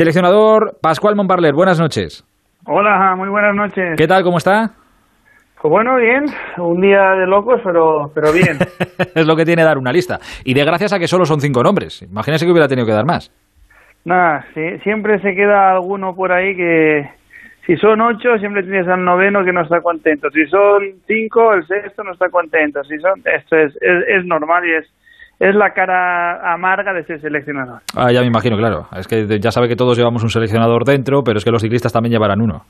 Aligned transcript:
Seleccionador 0.00 0.78
Pascual 0.80 1.14
Monparler, 1.14 1.52
buenas 1.52 1.78
noches. 1.78 2.24
Hola, 2.64 3.14
muy 3.18 3.28
buenas 3.28 3.54
noches. 3.54 3.98
¿Qué 3.98 4.06
tal? 4.06 4.22
¿Cómo 4.22 4.38
está? 4.38 4.70
Pues 5.60 5.70
bueno, 5.70 5.96
bien. 5.96 6.24
Un 6.56 6.80
día 6.80 7.10
de 7.20 7.26
locos, 7.26 7.60
pero, 7.62 8.10
pero 8.14 8.32
bien. 8.32 8.56
es 9.14 9.26
lo 9.26 9.36
que 9.36 9.44
tiene 9.44 9.62
dar 9.62 9.76
una 9.76 9.92
lista. 9.92 10.18
Y 10.42 10.54
de 10.54 10.64
gracias 10.64 10.94
a 10.94 10.98
que 10.98 11.06
solo 11.06 11.26
son 11.26 11.42
cinco 11.42 11.62
nombres. 11.62 12.00
Imagínese 12.00 12.46
que 12.46 12.50
hubiera 12.50 12.66
tenido 12.66 12.86
que 12.86 12.94
dar 12.94 13.04
más. 13.04 13.30
Nada, 14.06 14.46
sí, 14.54 14.78
siempre 14.82 15.20
se 15.20 15.34
queda 15.34 15.72
alguno 15.72 16.14
por 16.14 16.32
ahí 16.32 16.56
que, 16.56 17.10
si 17.66 17.76
son 17.76 18.00
ocho, 18.00 18.38
siempre 18.38 18.62
tienes 18.62 18.88
al 18.88 19.04
noveno 19.04 19.44
que 19.44 19.52
no 19.52 19.60
está 19.60 19.82
contento. 19.82 20.30
Si 20.30 20.46
son 20.46 20.80
cinco, 21.06 21.52
el 21.52 21.66
sexto 21.66 22.02
no 22.04 22.14
está 22.14 22.30
contento. 22.30 22.82
Si 22.84 22.96
son, 23.00 23.20
esto 23.26 23.54
es, 23.54 23.76
es, 23.82 24.04
es 24.08 24.24
normal 24.24 24.66
y 24.66 24.76
es, 24.76 24.86
es 25.40 25.54
la 25.54 25.70
cara 25.70 26.52
amarga 26.52 26.92
de 26.92 27.02
ser 27.04 27.20
seleccionador. 27.20 27.80
Ah, 27.96 28.12
ya 28.12 28.20
me 28.20 28.26
imagino, 28.26 28.58
claro. 28.58 28.86
Es 28.94 29.08
que 29.08 29.40
ya 29.40 29.50
sabe 29.50 29.68
que 29.68 29.74
todos 29.74 29.96
llevamos 29.96 30.22
un 30.22 30.28
seleccionador 30.28 30.84
dentro, 30.84 31.22
pero 31.24 31.38
es 31.38 31.44
que 31.44 31.50
los 31.50 31.62
ciclistas 31.62 31.92
también 31.92 32.12
llevarán 32.12 32.42
uno. 32.42 32.62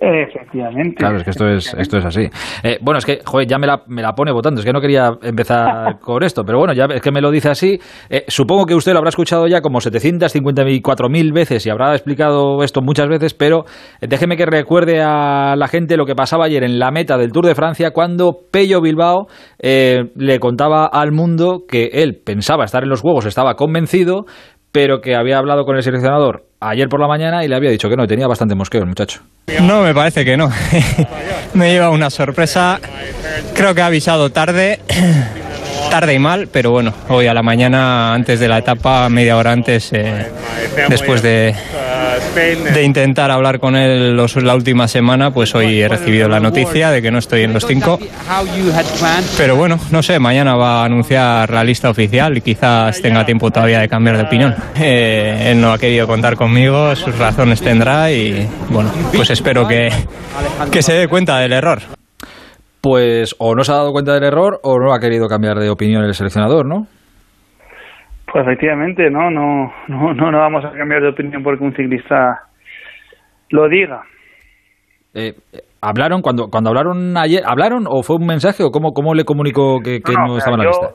Efectivamente. 0.00 0.96
Claro, 0.96 1.18
es 1.18 1.24
que 1.24 1.30
esto 1.30 1.48
es, 1.48 1.74
esto 1.74 1.98
es 1.98 2.04
así. 2.04 2.28
Eh, 2.62 2.78
bueno, 2.80 2.98
es 2.98 3.06
que, 3.06 3.20
joder, 3.24 3.46
ya 3.46 3.58
me 3.58 3.66
la, 3.66 3.82
me 3.86 4.02
la 4.02 4.12
pone 4.12 4.32
votando. 4.32 4.60
Es 4.60 4.64
que 4.64 4.72
no 4.72 4.80
quería 4.80 5.12
empezar 5.22 5.98
con 6.00 6.22
esto, 6.22 6.44
pero 6.44 6.58
bueno, 6.58 6.74
ya 6.74 6.86
es 6.86 7.00
que 7.00 7.10
me 7.10 7.20
lo 7.20 7.30
dice 7.30 7.48
así. 7.48 7.78
Eh, 8.10 8.24
supongo 8.28 8.66
que 8.66 8.74
usted 8.74 8.92
lo 8.92 8.98
habrá 8.98 9.10
escuchado 9.10 9.46
ya 9.46 9.60
como 9.60 9.78
754.000 9.80 11.32
veces 11.32 11.66
y 11.66 11.70
habrá 11.70 11.94
explicado 11.94 12.62
esto 12.62 12.82
muchas 12.82 13.08
veces, 13.08 13.34
pero 13.34 13.64
eh, 14.00 14.06
déjeme 14.08 14.36
que 14.36 14.46
recuerde 14.46 15.02
a 15.02 15.54
la 15.56 15.68
gente 15.68 15.96
lo 15.96 16.06
que 16.06 16.14
pasaba 16.14 16.46
ayer 16.46 16.64
en 16.64 16.78
la 16.78 16.90
meta 16.90 17.16
del 17.16 17.32
Tour 17.32 17.46
de 17.46 17.54
Francia 17.54 17.90
cuando 17.90 18.38
Pello 18.50 18.80
Bilbao 18.80 19.26
le 19.58 20.38
contaba 20.38 20.86
al 20.86 21.12
mundo 21.12 21.64
que 21.68 21.90
él 21.92 22.20
pensaba 22.24 22.64
estar 22.64 22.82
en 22.82 22.88
los 22.88 23.00
Juegos, 23.00 23.26
estaba 23.26 23.54
convencido, 23.54 24.26
pero 24.76 25.00
que 25.00 25.16
había 25.16 25.38
hablado 25.38 25.64
con 25.64 25.74
el 25.78 25.82
seleccionador 25.82 26.44
ayer 26.60 26.86
por 26.90 27.00
la 27.00 27.08
mañana 27.08 27.42
y 27.42 27.48
le 27.48 27.56
había 27.56 27.70
dicho 27.70 27.88
que 27.88 27.96
no, 27.96 28.06
tenía 28.06 28.26
bastante 28.26 28.54
mosqueo 28.54 28.82
el 28.82 28.86
muchacho. 28.86 29.22
No, 29.62 29.80
me 29.80 29.94
parece 29.94 30.22
que 30.22 30.36
no. 30.36 30.50
me 31.54 31.72
lleva 31.72 31.88
una 31.88 32.10
sorpresa. 32.10 32.78
Creo 33.54 33.74
que 33.74 33.80
ha 33.80 33.86
avisado 33.86 34.28
tarde, 34.28 34.80
tarde 35.90 36.12
y 36.12 36.18
mal, 36.18 36.48
pero 36.52 36.72
bueno, 36.72 36.92
hoy 37.08 37.26
a 37.26 37.32
la 37.32 37.42
mañana, 37.42 38.12
antes 38.12 38.38
de 38.38 38.48
la 38.48 38.58
etapa, 38.58 39.08
media 39.08 39.38
hora 39.38 39.52
antes, 39.52 39.94
eh, 39.94 40.26
después 40.90 41.22
de, 41.22 41.54
de 42.74 42.82
intentar 42.82 43.30
hablar 43.30 43.60
con 43.60 43.76
él 43.76 44.16
los, 44.16 44.36
la 44.36 44.54
última 44.54 44.88
semana, 44.88 45.30
pues 45.30 45.54
hoy 45.54 45.80
he 45.80 45.88
recibido 45.88 46.28
la 46.28 46.40
noticia 46.40 46.90
de 46.90 47.02
que 47.02 47.10
no 47.10 47.18
estoy 47.18 47.42
en 47.42 47.52
los 47.52 47.66
cinco. 47.66 47.98
Pero 49.36 49.56
bueno, 49.56 49.78
no 49.90 50.02
sé, 50.02 50.18
mañana 50.18 50.56
va 50.56 50.82
a 50.82 50.84
anunciar 50.84 51.50
la 51.50 51.64
lista 51.64 51.90
oficial 51.90 52.36
y 52.36 52.40
quizás 52.40 53.00
tenga 53.00 53.24
tiempo 53.24 53.50
todavía 53.50 53.80
de 53.80 53.88
cambiar 53.88 54.16
de 54.16 54.22
opinión. 54.24 54.54
Eh, 54.78 55.50
él 55.50 55.60
no 55.60 55.72
ha 55.72 55.78
querido 55.78 56.06
contar 56.06 56.36
conmigo, 56.36 56.94
sus 56.96 57.16
razones 57.18 57.60
tendrá 57.60 58.10
y 58.10 58.46
bueno, 58.70 58.90
pues 59.14 59.30
espero 59.30 59.66
que, 59.66 59.90
que 60.70 60.82
se 60.82 60.92
dé 60.92 61.08
cuenta 61.08 61.38
del 61.38 61.52
error. 61.52 61.80
Pues 62.80 63.34
o 63.38 63.54
no 63.54 63.64
se 63.64 63.72
ha 63.72 63.76
dado 63.76 63.92
cuenta 63.92 64.14
del 64.14 64.24
error 64.24 64.60
o 64.62 64.78
no 64.78 64.94
ha 64.94 65.00
querido 65.00 65.26
cambiar 65.26 65.58
de 65.58 65.70
opinión 65.70 66.04
el 66.04 66.14
seleccionador, 66.14 66.66
¿no? 66.66 66.86
Pues 68.32 68.44
efectivamente, 68.44 69.08
no, 69.10 69.30
no, 69.30 69.72
no, 69.88 70.12
no, 70.14 70.38
vamos 70.38 70.64
a 70.64 70.72
cambiar 70.72 71.02
de 71.02 71.08
opinión 71.10 71.42
porque 71.42 71.64
un 71.64 71.74
ciclista 71.74 72.42
lo 73.50 73.68
diga. 73.68 74.02
Eh, 75.14 75.32
¿Hablaron 75.80 76.20
cuando 76.20 76.48
cuando 76.50 76.70
hablaron 76.70 77.16
ayer? 77.16 77.42
¿Hablaron 77.46 77.84
o 77.88 78.02
fue 78.02 78.16
un 78.16 78.26
mensaje 78.26 78.64
o 78.64 78.70
cómo, 78.70 78.92
cómo 78.92 79.14
le 79.14 79.24
comunicó 79.24 79.80
que, 79.80 80.00
que 80.00 80.12
no, 80.12 80.36
estaba 80.36 80.56
en 80.56 80.62
la 80.64 80.68
lista? 80.68 80.88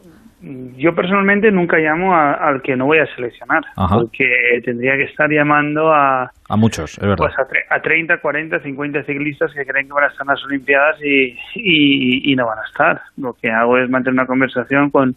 Yo 0.75 0.93
personalmente 0.95 1.51
nunca 1.51 1.77
llamo 1.77 2.15
al 2.15 2.63
que 2.63 2.75
no 2.75 2.87
voy 2.87 2.97
a 2.97 3.05
seleccionar, 3.15 3.61
porque 3.75 4.25
tendría 4.65 4.97
que 4.97 5.03
estar 5.03 5.29
llamando 5.29 5.93
a... 5.93 6.31
A 6.49 6.57
muchos, 6.57 6.97
es 6.97 7.07
verdad. 7.07 7.27
Pues 7.27 7.35
a, 7.69 7.79
30, 7.79 8.17
40, 8.17 8.59
50 8.59 9.03
ciclistas 9.03 9.53
que 9.53 9.63
creen 9.63 9.85
que 9.85 9.93
van 9.93 10.05
a 10.05 10.07
estar 10.07 10.25
en 10.25 10.33
las 10.33 10.43
Olimpiadas 10.43 10.95
y, 11.03 11.37
y, 11.55 12.31
y 12.33 12.35
no 12.35 12.47
van 12.47 12.57
a 12.57 12.67
estar. 12.67 13.01
Lo 13.17 13.33
que 13.33 13.51
hago 13.51 13.77
es 13.77 13.87
mantener 13.87 14.13
una 14.13 14.25
conversación 14.25 14.89
con, 14.89 15.15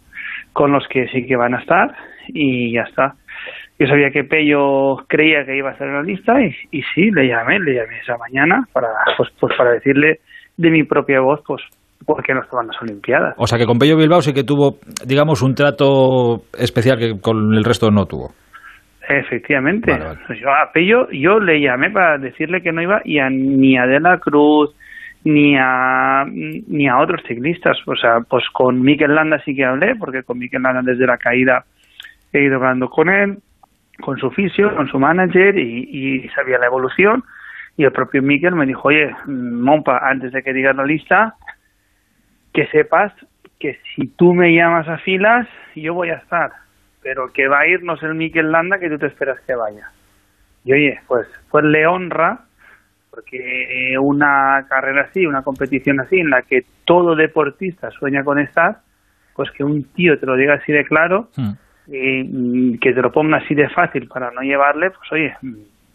con 0.55 0.71
los 0.71 0.87
que 0.87 1.05
sí 1.09 1.25
que 1.27 1.35
van 1.35 1.53
a 1.53 1.59
estar 1.59 1.93
y 2.29 2.71
ya 2.71 2.83
está. 2.83 3.15
Yo 3.77 3.87
sabía 3.87 4.09
que 4.09 4.23
Pello 4.23 4.95
creía 5.05 5.45
que 5.45 5.57
iba 5.57 5.69
a 5.69 5.73
estar 5.73 5.85
en 5.85 5.95
la 5.95 6.01
lista 6.01 6.41
y, 6.41 6.55
y 6.71 6.81
sí, 6.93 7.11
le 7.11 7.27
llamé, 7.27 7.59
le 7.59 7.75
llamé 7.75 7.99
esa 7.99 8.17
mañana 8.17 8.63
para, 8.71 8.87
pues, 9.17 9.29
pues 9.37 9.53
para 9.57 9.71
decirle 9.71 10.21
de 10.55 10.69
mi 10.69 10.85
propia 10.85 11.19
voz, 11.19 11.41
pues 11.45 11.61
porque 12.05 12.33
no 12.33 12.41
estaban 12.41 12.67
las 12.67 12.81
Olimpiadas. 12.81 13.35
O 13.37 13.47
sea 13.47 13.59
que 13.59 13.65
con 13.65 13.77
Pello 13.77 13.97
Bilbao 13.97 14.21
sí 14.21 14.31
que 14.31 14.45
tuvo, 14.45 14.77
digamos, 15.05 15.41
un 15.41 15.55
trato 15.55 16.43
especial 16.57 16.97
que 16.99 17.19
con 17.19 17.53
el 17.53 17.65
resto 17.65 17.91
no 17.91 18.05
tuvo. 18.05 18.29
Efectivamente. 19.09 19.91
Pues 20.25 20.39
yo 20.39 20.49
a 20.51 20.71
Pello 20.73 21.09
yo 21.11 21.39
le 21.39 21.59
llamé 21.59 21.91
para 21.91 22.17
decirle 22.17 22.61
que 22.61 22.71
no 22.71 22.81
iba 22.81 23.01
y 23.03 23.19
a, 23.19 23.29
ni 23.29 23.77
a 23.77 23.85
De 23.87 23.99
la 23.99 24.19
Cruz 24.19 24.73
ni 25.25 25.57
a 25.57 26.23
ni 26.27 26.87
a 26.87 26.99
otros 26.99 27.21
ciclistas. 27.27 27.77
O 27.85 27.95
sea, 27.95 28.21
pues 28.21 28.45
con 28.53 28.81
Mikel 28.81 29.13
Landa 29.13 29.41
sí 29.43 29.53
que 29.53 29.65
hablé, 29.65 29.95
porque 29.95 30.23
con 30.23 30.37
Mikel 30.37 30.61
Landa 30.61 30.81
desde 30.83 31.05
la 31.05 31.17
caída 31.17 31.65
he 32.31 32.43
ido 32.43 32.55
hablando 32.55 32.89
con 32.89 33.09
él, 33.09 33.39
con 34.01 34.17
su 34.17 34.29
fisio, 34.31 34.73
con 34.75 34.87
su 34.87 34.99
manager 34.99 35.57
y, 35.57 36.29
sabía 36.29 36.59
la 36.59 36.67
evolución. 36.67 37.23
Y 37.75 37.83
el 37.83 37.91
propio 37.91 38.21
Mikel 38.21 38.55
me 38.55 38.65
dijo, 38.65 38.87
oye, 38.87 39.13
Mompa, 39.25 39.99
antes 40.01 40.31
de 40.31 40.43
que 40.43 40.53
digas 40.53 40.75
la 40.75 40.85
lista, 40.85 41.35
que 42.53 42.67
sepas 42.67 43.11
que 43.59 43.79
si 43.95 44.07
tú 44.07 44.33
me 44.33 44.53
llamas 44.53 44.87
a 44.87 44.97
filas, 44.99 45.47
yo 45.75 45.93
voy 45.93 46.09
a 46.09 46.15
estar, 46.15 46.51
pero 47.01 47.33
que 47.33 47.47
va 47.47 47.61
a 47.61 47.67
ir 47.67 47.83
no 47.83 47.95
es 47.95 48.03
el 48.03 48.15
Mikel 48.15 48.51
Landa 48.51 48.79
que 48.79 48.89
tú 48.89 48.97
te 48.97 49.07
esperas 49.07 49.39
que 49.41 49.55
vaya. 49.55 49.89
Y 50.63 50.73
oye, 50.73 50.99
pues, 51.07 51.27
pues 51.49 51.65
le 51.65 51.85
honra, 51.85 52.44
porque 53.15 53.95
una 53.99 54.65
carrera 54.67 55.07
así, 55.09 55.25
una 55.25 55.41
competición 55.41 56.01
así, 56.01 56.19
en 56.19 56.29
la 56.29 56.41
que 56.41 56.65
todo 56.83 57.15
deportista 57.15 57.89
sueña 57.91 58.23
con 58.23 58.39
estar, 58.39 58.79
pues 59.33 59.49
que 59.51 59.63
un 59.63 59.85
tío 59.93 60.19
te 60.19 60.25
lo 60.25 60.35
diga 60.35 60.55
así 60.55 60.73
de 60.73 60.83
claro, 60.83 61.29
hmm. 61.37 61.53
y 61.87 62.77
que 62.79 62.91
te 62.91 63.01
lo 63.01 63.11
ponga 63.11 63.37
así 63.37 63.55
de 63.55 63.69
fácil 63.69 64.07
para 64.07 64.31
no 64.31 64.41
llevarle, 64.41 64.89
pues 64.91 65.11
oye, 65.13 65.33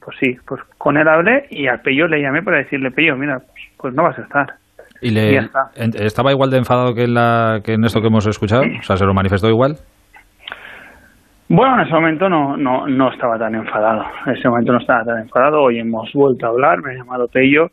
pues 0.02 0.16
sí, 0.18 0.36
pues 0.46 0.62
con 0.78 0.96
él 0.96 1.06
hablé 1.06 1.46
y 1.50 1.66
al 1.66 1.82
Pello 1.82 2.08
le 2.08 2.22
llamé 2.22 2.42
para 2.42 2.58
decirle, 2.58 2.90
Pello, 2.90 3.16
mira, 3.16 3.38
pues, 3.38 3.62
pues 3.76 3.94
no 3.94 4.02
vas 4.02 4.18
a 4.18 4.22
estar. 4.22 4.54
¿Y 5.02 5.10
le, 5.10 5.48
estaba 5.76 6.32
igual 6.32 6.50
de 6.50 6.58
enfadado 6.58 6.94
que 6.94 7.04
en, 7.04 7.14
la, 7.14 7.60
que 7.64 7.74
en 7.74 7.84
esto 7.84 8.00
que 8.00 8.08
hemos 8.08 8.26
escuchado? 8.26 8.62
O 8.62 8.82
sea, 8.82 8.96
¿se 8.96 9.04
lo 9.04 9.14
manifestó 9.14 9.48
igual? 9.48 9.76
Bueno, 11.52 11.74
en 11.74 11.80
ese 11.80 11.92
momento 11.92 12.28
no, 12.28 12.56
no, 12.56 12.86
no 12.86 13.12
estaba 13.12 13.36
tan 13.36 13.56
enfadado. 13.56 14.04
En 14.24 14.36
ese 14.36 14.48
momento 14.48 14.72
no 14.72 14.78
estaba 14.78 15.04
tan 15.04 15.18
enfadado. 15.18 15.62
Hoy 15.62 15.80
hemos 15.80 16.08
vuelto 16.12 16.46
a 16.46 16.50
hablar, 16.50 16.80
me 16.80 16.92
ha 16.92 16.94
llamado 16.94 17.26
Tello 17.26 17.72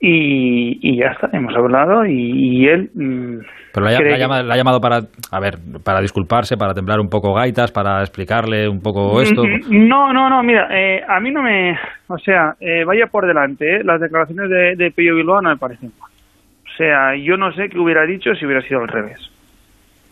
y, 0.00 0.78
y 0.80 0.96
ya 0.96 1.08
está, 1.08 1.28
hemos 1.34 1.54
hablado 1.54 2.06
y, 2.06 2.66
él... 2.66 2.90
Mm, 2.94 3.40
Pero 3.74 3.86
la, 3.86 4.54
ha 4.54 4.56
llamado 4.56 4.80
para, 4.80 5.00
a 5.30 5.38
ver, 5.38 5.56
para 5.84 6.00
disculparse, 6.00 6.56
para 6.56 6.72
temblar 6.72 6.98
un 6.98 7.10
poco 7.10 7.34
gaitas, 7.34 7.72
para 7.72 8.00
explicarle 8.00 8.70
un 8.70 8.80
poco 8.80 9.20
esto. 9.20 9.42
No, 9.68 10.14
no, 10.14 10.30
no, 10.30 10.42
mira, 10.42 10.68
eh, 10.70 11.02
a 11.06 11.20
mí 11.20 11.30
no 11.30 11.42
me... 11.42 11.78
O 12.08 12.16
sea, 12.16 12.54
eh, 12.58 12.84
vaya 12.86 13.08
por 13.08 13.26
delante, 13.26 13.76
eh, 13.76 13.84
las 13.84 14.00
declaraciones 14.00 14.48
de, 14.48 14.76
de 14.76 14.90
Pello 14.92 15.16
Bilbao 15.16 15.42
no 15.42 15.50
me 15.50 15.58
parecen 15.58 15.92
mal. 16.00 16.10
O 16.10 16.76
sea, 16.78 17.14
yo 17.16 17.36
no 17.36 17.52
sé 17.52 17.68
qué 17.68 17.78
hubiera 17.78 18.06
dicho 18.06 18.34
si 18.34 18.46
hubiera 18.46 18.62
sido 18.62 18.80
al 18.80 18.88
revés. 18.88 19.33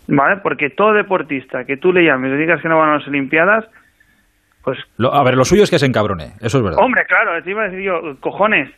¿Vale? 0.08 0.38
Porque 0.42 0.70
todo 0.70 0.92
deportista 0.92 1.64
que 1.64 1.76
tú 1.76 1.92
le 1.92 2.04
llames 2.04 2.30
y 2.30 2.34
le 2.34 2.40
digas 2.40 2.60
que 2.60 2.68
no 2.68 2.78
van 2.78 2.90
a 2.90 2.98
las 2.98 3.08
Olimpiadas, 3.08 3.64
pues... 4.64 4.78
a 4.98 5.22
ver, 5.24 5.36
lo 5.36 5.44
suyo 5.44 5.64
es 5.64 5.70
que 5.70 5.78
se 5.78 5.86
encabrone, 5.86 6.34
eso 6.40 6.58
es 6.58 6.64
verdad. 6.64 6.80
Hombre, 6.80 7.04
claro, 7.06 7.42
te 7.42 7.50
iba 7.50 7.62
a 7.62 7.68
decir 7.68 7.80
yo, 7.80 8.16
cojones, 8.20 8.70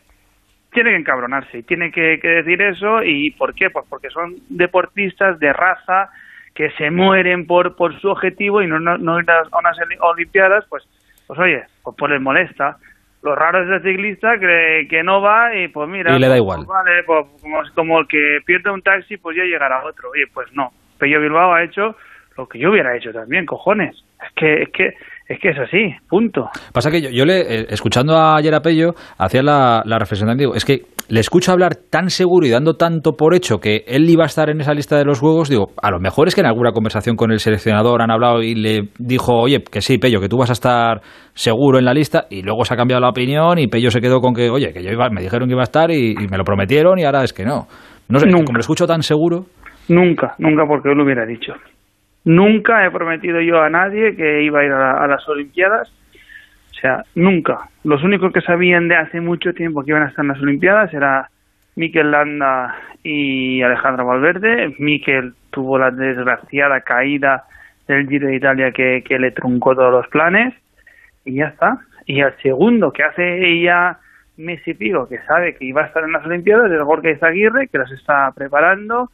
tiene 0.71 0.91
que 0.91 0.97
encabronarse, 0.97 1.63
tiene 1.63 1.91
que, 1.91 2.19
decir 2.21 2.61
eso, 2.61 3.03
¿y 3.03 3.31
por 3.31 3.53
qué? 3.53 3.69
Pues 3.69 3.85
porque 3.89 4.09
son 4.09 4.35
deportistas 4.49 5.39
de 5.39 5.53
raza 5.53 6.09
que 6.53 6.71
se 6.71 6.89
mueren 6.89 7.45
por, 7.47 7.75
por 7.75 7.99
su 7.99 8.09
objetivo 8.09 8.61
y 8.61 8.67
no, 8.67 8.79
no, 8.79 8.97
no 8.97 9.19
ir 9.19 9.29
a 9.29 9.43
unas 9.57 9.77
Olimpiadas, 9.99 10.65
pues, 10.69 10.83
pues 11.27 11.39
oye, 11.39 11.63
pues, 11.83 11.95
pues 11.97 12.11
les 12.11 12.21
molesta 12.21 12.77
lo 13.25 13.35
raro 13.35 13.63
es 13.63 13.69
el 13.69 13.81
ciclista 13.81 14.37
que, 14.39 14.85
que 14.87 15.01
no 15.01 15.19
va 15.19 15.55
y 15.55 15.67
pues 15.69 15.89
mira, 15.89 16.15
y 16.15 16.19
le 16.19 16.27
da 16.27 16.37
igual. 16.37 16.57
Pues 16.57 16.67
vale, 16.67 17.03
pues 17.03 17.25
como, 17.41 17.57
como 17.73 17.99
el 18.01 18.07
que 18.07 18.37
pierde 18.45 18.69
un 18.69 18.83
taxi, 18.83 19.17
pues 19.17 19.35
ya 19.35 19.43
llegará 19.43 19.83
otro. 19.83 20.11
Oye, 20.11 20.27
pues 20.31 20.47
no. 20.53 20.71
Pello 20.97 21.21
Bilbao 21.21 21.53
ha 21.53 21.63
hecho 21.63 21.95
lo 22.37 22.47
que 22.47 22.59
yo 22.59 22.69
hubiera 22.69 22.95
hecho 22.95 23.11
también, 23.11 23.45
cojones. 23.45 23.95
Es 24.21 24.33
que, 24.35 24.63
es 24.63 24.69
que, 24.73 24.89
es 25.27 25.39
que 25.39 25.49
es 25.49 25.57
así, 25.59 25.95
punto. 26.09 26.49
Pasa 26.73 26.91
que 26.91 27.01
yo, 27.01 27.09
yo 27.09 27.25
le, 27.25 27.41
eh, 27.41 27.65
escuchando 27.69 28.17
ayer 28.17 28.53
a 28.53 28.61
Pello, 28.61 28.93
hacía 29.17 29.41
la, 29.41 29.83
la 29.85 29.99
reflexión, 29.99 30.35
digo, 30.37 30.55
es 30.55 30.65
que 30.65 30.81
le 31.07 31.19
escucho 31.19 31.51
hablar 31.51 31.75
tan 31.75 32.09
seguro 32.09 32.47
y 32.47 32.49
dando 32.49 32.73
tanto 32.73 33.13
por 33.13 33.35
hecho 33.35 33.59
que 33.59 33.83
él 33.87 34.09
iba 34.09 34.23
a 34.23 34.27
estar 34.27 34.49
en 34.49 34.59
esa 34.59 34.73
lista 34.73 34.97
de 34.97 35.05
los 35.05 35.19
juegos, 35.19 35.49
digo, 35.49 35.67
a 35.81 35.91
lo 35.91 35.99
mejor 35.99 36.27
es 36.27 36.35
que 36.35 36.41
en 36.41 36.47
alguna 36.47 36.71
conversación 36.71 37.15
con 37.15 37.31
el 37.31 37.39
seleccionador 37.39 38.01
han 38.01 38.11
hablado 38.11 38.41
y 38.41 38.55
le 38.55 38.89
dijo, 38.97 39.33
oye, 39.33 39.63
que 39.63 39.81
sí, 39.81 39.97
Pello, 39.97 40.19
que 40.19 40.29
tú 40.29 40.37
vas 40.37 40.49
a 40.49 40.53
estar 40.53 41.01
seguro 41.33 41.77
en 41.77 41.85
la 41.85 41.93
lista, 41.93 42.25
y 42.29 42.41
luego 42.41 42.65
se 42.65 42.73
ha 42.73 42.77
cambiado 42.77 43.01
la 43.01 43.09
opinión 43.09 43.59
y 43.59 43.67
Pello 43.67 43.91
se 43.91 44.01
quedó 44.01 44.19
con 44.19 44.33
que, 44.33 44.49
oye, 44.49 44.73
que 44.73 44.83
yo 44.83 44.91
iba, 44.91 45.09
me 45.09 45.21
dijeron 45.21 45.47
que 45.47 45.53
iba 45.53 45.61
a 45.61 45.65
estar 45.65 45.91
y, 45.91 46.15
me 46.29 46.37
lo 46.37 46.43
prometieron 46.43 46.97
y 46.97 47.03
ahora 47.03 47.23
es 47.23 47.33
que 47.33 47.45
no. 47.45 47.67
No 48.07 48.19
sé, 48.19 48.29
como 48.29 48.53
lo 48.53 48.59
escucho 48.59 48.85
tan 48.85 49.01
seguro. 49.01 49.45
Nunca, 49.89 50.35
nunca 50.39 50.65
porque 50.65 50.89
él 50.89 50.97
lo 50.97 51.03
hubiera 51.03 51.25
dicho. 51.25 51.55
Nunca 52.25 52.83
he 52.83 52.91
prometido 52.91 53.39
yo 53.39 53.61
a 53.61 53.69
nadie 53.69 54.15
que 54.15 54.41
iba 54.41 54.59
a 54.59 54.65
ir 54.65 54.71
a 54.71 55.05
las 55.05 55.27
Olimpiadas 55.29 55.93
O 56.71 56.73
sea, 56.73 57.03
nunca. 57.13 57.69
Los 57.83 58.03
únicos 58.03 58.33
que 58.33 58.41
sabían 58.41 58.87
de 58.87 58.95
hace 58.95 59.21
mucho 59.21 59.53
tiempo 59.53 59.83
que 59.83 59.91
iban 59.91 60.03
a 60.03 60.07
estar 60.07 60.25
en 60.25 60.29
las 60.29 60.41
Olimpiadas 60.41 60.91
era 60.93 61.29
Mikel 61.75 62.09
Landa 62.09 62.75
y 63.03 63.61
Alejandro 63.61 64.07
Valverde. 64.07 64.75
Mikel 64.79 65.33
tuvo 65.51 65.77
la 65.77 65.91
desgraciada 65.91 66.81
caída 66.81 67.43
del 67.87 68.09
Giro 68.09 68.27
de 68.27 68.37
Italia 68.37 68.71
que, 68.71 69.03
le 69.07 69.31
truncó 69.31 69.75
todos 69.75 69.91
los 69.91 70.07
planes 70.07 70.55
y 71.25 71.35
ya 71.35 71.47
está. 71.47 71.79
Y 72.07 72.21
el 72.21 72.33
segundo 72.41 72.91
que 72.91 73.03
hace 73.03 73.47
ella 73.47 73.99
mes 74.37 74.67
y 74.67 74.73
pico 74.73 75.07
que 75.07 75.19
sabe 75.27 75.55
que 75.55 75.65
iba 75.65 75.83
a 75.83 75.85
estar 75.85 76.03
en 76.03 76.11
las 76.11 76.25
Olimpiadas 76.25 76.71
es 76.71 76.81
Gorka 76.81 77.11
Izaguirre, 77.11 77.67
que 77.67 77.77
las 77.77 77.91
está 77.91 78.31
preparando 78.35 79.11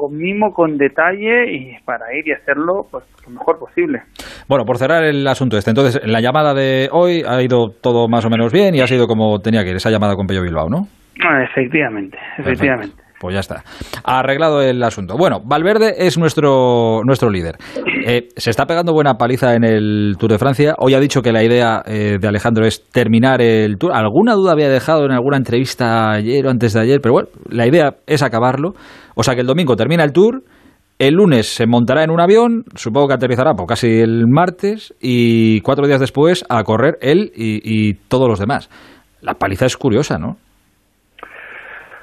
con 0.00 0.16
mimo, 0.16 0.52
con 0.52 0.78
detalle 0.78 1.52
y 1.52 1.76
para 1.84 2.06
ir 2.16 2.26
y 2.26 2.32
hacerlo 2.32 2.86
pues, 2.90 3.04
lo 3.26 3.32
mejor 3.32 3.58
posible. 3.58 4.00
Bueno, 4.48 4.64
por 4.64 4.78
cerrar 4.78 5.04
el 5.04 5.26
asunto 5.26 5.56
este, 5.56 5.70
entonces, 5.70 6.00
en 6.02 6.10
la 6.10 6.20
llamada 6.20 6.54
de 6.54 6.88
hoy 6.90 7.22
ha 7.26 7.42
ido 7.42 7.70
todo 7.70 8.08
más 8.08 8.24
o 8.24 8.30
menos 8.30 8.52
bien 8.52 8.74
y 8.74 8.80
ha 8.80 8.86
sido 8.86 9.06
como 9.06 9.40
tenía 9.40 9.62
que 9.62 9.70
ir, 9.70 9.76
esa 9.76 9.90
llamada 9.90 10.16
con 10.16 10.26
Pello 10.26 10.42
Bilbao, 10.42 10.68
¿no? 10.68 10.86
Ah, 11.22 11.42
efectivamente, 11.42 12.18
efectivamente. 12.38 12.96
Pues 13.20 13.34
ya 13.34 13.40
está. 13.40 13.64
Arreglado 14.02 14.62
el 14.62 14.82
asunto. 14.82 15.14
Bueno, 15.18 15.42
Valverde 15.44 16.06
es 16.06 16.16
nuestro, 16.16 17.02
nuestro 17.04 17.28
líder. 17.28 17.58
Eh, 18.06 18.28
se 18.34 18.48
está 18.48 18.64
pegando 18.64 18.94
buena 18.94 19.18
paliza 19.18 19.54
en 19.54 19.62
el 19.62 20.16
Tour 20.18 20.32
de 20.32 20.38
Francia. 20.38 20.74
Hoy 20.78 20.94
ha 20.94 21.00
dicho 21.00 21.20
que 21.20 21.30
la 21.30 21.44
idea 21.44 21.82
eh, 21.84 22.16
de 22.18 22.28
Alejandro 22.28 22.64
es 22.64 22.88
terminar 22.88 23.42
el 23.42 23.76
Tour. 23.76 23.92
Alguna 23.92 24.32
duda 24.32 24.52
había 24.52 24.70
dejado 24.70 25.04
en 25.04 25.12
alguna 25.12 25.36
entrevista 25.36 26.12
ayer 26.12 26.46
o 26.46 26.50
antes 26.50 26.72
de 26.72 26.80
ayer, 26.80 27.00
pero 27.02 27.12
bueno, 27.12 27.28
la 27.50 27.66
idea 27.66 27.96
es 28.06 28.22
acabarlo. 28.22 28.72
O 29.14 29.22
sea 29.22 29.34
que 29.34 29.42
el 29.42 29.46
domingo 29.46 29.76
termina 29.76 30.02
el 30.02 30.12
Tour. 30.12 30.42
El 30.98 31.12
lunes 31.12 31.54
se 31.54 31.66
montará 31.66 32.04
en 32.04 32.10
un 32.10 32.20
avión, 32.20 32.64
supongo 32.74 33.08
que 33.08 33.14
aterrizará 33.14 33.52
por 33.52 33.66
casi 33.66 34.00
el 34.00 34.24
martes, 34.28 34.94
y 35.00 35.60
cuatro 35.60 35.86
días 35.86 36.00
después 36.00 36.44
a 36.48 36.62
correr 36.62 36.96
él 37.02 37.32
y 37.34 37.94
todos 38.08 38.28
los 38.28 38.38
demás. 38.38 38.70
La 39.20 39.34
paliza 39.34 39.66
es 39.66 39.76
curiosa, 39.76 40.18
¿no? 40.18 40.36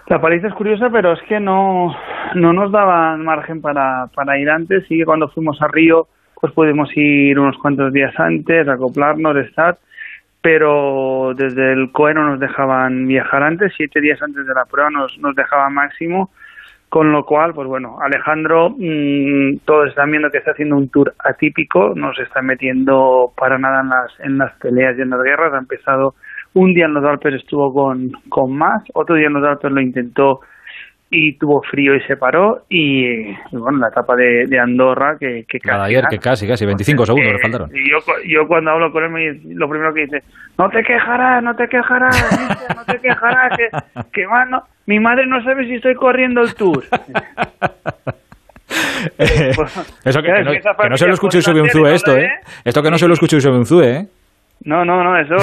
La 0.09 0.21
paliza 0.21 0.47
es 0.47 0.53
curiosa, 0.53 0.89
pero 0.89 1.13
es 1.13 1.21
que 1.23 1.39
no, 1.39 1.93
no 2.35 2.53
nos 2.53 2.71
daban 2.71 3.25
margen 3.25 3.61
para, 3.61 4.07
para 4.15 4.39
ir 4.39 4.49
antes. 4.49 4.85
Sí 4.87 5.03
cuando 5.03 5.27
fuimos 5.27 5.61
a 5.61 5.67
Río, 5.67 6.07
pues 6.39 6.53
pudimos 6.53 6.89
ir 6.95 7.37
unos 7.37 7.57
cuantos 7.57 7.91
días 7.91 8.17
antes, 8.17 8.67
acoplarnos, 8.69 9.35
estar, 9.37 9.77
pero 10.41 11.33
desde 11.35 11.73
el 11.73 11.91
COE 11.91 12.13
no 12.13 12.23
nos 12.23 12.39
dejaban 12.39 13.05
viajar 13.05 13.43
antes, 13.43 13.73
siete 13.75 13.99
días 13.99 14.21
antes 14.21 14.45
de 14.45 14.53
la 14.53 14.63
prueba 14.63 14.89
nos, 14.89 15.17
nos 15.19 15.35
dejaban 15.35 15.73
máximo, 15.73 16.29
con 16.87 17.11
lo 17.11 17.25
cual, 17.25 17.53
pues 17.53 17.67
bueno, 17.67 17.97
Alejandro, 18.01 18.69
mmm, 18.69 19.57
todos 19.65 19.89
están 19.89 20.09
viendo 20.09 20.29
que 20.29 20.37
está 20.37 20.51
haciendo 20.51 20.77
un 20.77 20.89
tour 20.89 21.13
atípico, 21.19 21.93
no 21.95 22.13
se 22.13 22.23
está 22.23 22.41
metiendo 22.41 23.33
para 23.35 23.57
nada 23.57 23.81
en 23.81 23.89
las, 23.89 24.19
en 24.19 24.37
las 24.37 24.53
peleas 24.53 24.97
y 24.97 25.01
en 25.01 25.09
las 25.09 25.21
guerras, 25.21 25.53
ha 25.53 25.57
empezado 25.57 26.15
un 26.57 26.73
día 26.73 26.85
en 26.85 26.93
los 26.93 27.03
Alpes 27.03 27.35
estuvo 27.35 27.73
con, 27.73 28.11
con 28.29 28.55
más, 28.55 28.83
otro 28.93 29.15
día 29.15 29.27
en 29.27 29.33
los 29.33 29.43
Alpes 29.43 29.71
lo 29.71 29.81
intentó 29.81 30.39
y 31.09 31.37
tuvo 31.37 31.61
frío 31.61 31.95
y 31.95 32.01
se 32.01 32.17
paró 32.17 32.63
y, 32.67 33.29
y 33.29 33.37
bueno 33.53 33.77
la 33.77 33.87
etapa 33.87 34.15
de, 34.15 34.45
de 34.47 34.59
Andorra 34.59 35.15
que, 35.17 35.45
que 35.47 35.59
casi 35.59 35.95
ayer 35.95 36.03
que 36.09 36.17
casi 36.17 36.45
casi 36.45 36.65
25 36.65 36.97
pues, 36.97 37.07
segundos 37.07 37.29
eh, 37.29 37.33
le 37.33 37.39
faltaron 37.39 37.69
y 37.73 37.89
yo, 37.89 37.97
yo 38.25 38.45
cuando 38.45 38.71
hablo 38.71 38.91
con 38.91 39.05
él 39.05 39.11
me, 39.11 39.55
lo 39.55 39.69
primero 39.69 39.93
que 39.93 40.01
dice 40.01 40.17
no 40.57 40.67
te 40.69 40.83
quejarás 40.83 41.41
no 41.41 41.55
te 41.55 41.65
quejarás 41.69 42.75
no 42.75 42.83
te 42.83 42.99
quejarás 42.99 43.57
que, 43.57 43.69
que 44.11 44.27
mano, 44.27 44.63
mi 44.85 44.99
madre 44.99 45.25
no 45.27 45.41
sabe 45.43 45.65
si 45.65 45.75
estoy 45.75 45.95
corriendo 45.95 46.41
el 46.41 46.53
tour 46.55 46.83
eh, 49.17 49.51
eso 50.03 50.21
que, 50.21 50.27
que, 50.27 50.43
no, 50.43 50.51
que 50.51 50.89
no 50.89 50.97
se 50.97 51.07
lo 51.07 51.13
escuche 51.13 51.41
sobre 51.41 51.61
un 51.61 51.69
ZUE 51.69 51.93
esto, 51.93 52.17
¿eh? 52.17 52.27
Esto 52.65 52.81
que 52.81 52.91
no 52.91 52.97
se 52.97 53.07
lo 53.07 53.13
escuche 53.13 53.39
sobre 53.39 53.57
un 53.57 53.65
ZUE, 53.65 53.89
¿eh? 53.89 54.07
No, 54.65 54.83
no, 54.83 55.03
no, 55.03 55.17
eso... 55.17 55.35